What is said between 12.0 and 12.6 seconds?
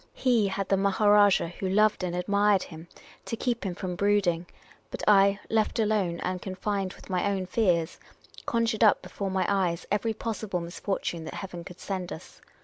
us.